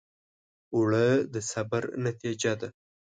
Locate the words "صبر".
1.51-1.83